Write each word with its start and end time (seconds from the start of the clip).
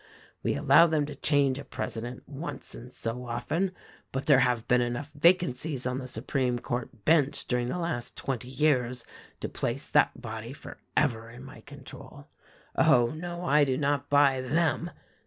We 0.41 0.55
allow 0.55 0.87
them 0.87 1.05
to 1.05 1.13
change 1.13 1.59
a 1.59 1.63
president 1.63 2.27
once 2.27 2.73
in 2.73 2.89
so 2.89 3.27
often; 3.27 3.71
but 4.11 4.25
there 4.25 4.39
have 4.39 4.67
been 4.67 4.81
enough 4.81 5.11
vacancies 5.13 5.85
on 5.85 5.99
the 5.99 6.07
Supreme 6.07 6.57
Court 6.57 7.05
bench 7.05 7.45
during 7.45 7.67
the 7.67 7.77
last 7.77 8.17
twenty 8.17 8.47
years 8.49 9.05
to 9.41 9.47
place 9.47 9.85
that 9.85 10.19
body 10.19 10.53
forever 10.53 11.29
in 11.29 11.43
my 11.43 11.61
control. 11.61 12.25
Oh, 12.75 13.11
no! 13.11 13.45
I 13.45 13.63
do 13.63 13.77
not 13.77 14.09
buy 14.09 14.41
tJicm. 14.41 14.89